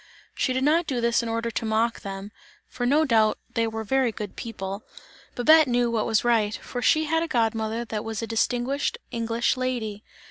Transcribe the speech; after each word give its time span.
She 0.33 0.51
did 0.51 0.63
not 0.63 0.87
do 0.87 0.99
this 0.99 1.21
in 1.21 1.29
order 1.29 1.51
to 1.51 1.63
mock 1.63 1.99
them, 1.99 2.31
for 2.67 2.87
no 2.87 3.05
doubt 3.05 3.37
they 3.53 3.67
were 3.67 3.83
very 3.83 4.11
good 4.11 4.35
people, 4.35 4.81
yes! 4.87 4.97
kind 4.97 5.01
and 5.01 5.09
amiable. 5.11 5.35
Babette 5.35 5.67
knew 5.71 5.91
what 5.91 6.07
was 6.07 6.23
right, 6.23 6.55
for 6.55 6.81
she 6.81 7.03
had 7.03 7.21
a 7.21 7.27
god 7.27 7.53
mother 7.53 7.85
that 7.85 8.03
was 8.03 8.23
a 8.23 8.25
distinguished 8.25 8.97
English 9.11 9.55
lady. 9.57 10.03